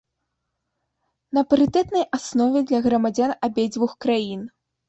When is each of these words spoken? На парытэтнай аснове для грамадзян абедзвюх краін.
На 1.37 1.43
парытэтнай 1.51 2.05
аснове 2.19 2.65
для 2.73 2.79
грамадзян 2.89 3.31
абедзвюх 3.49 3.97
краін. 4.09 4.41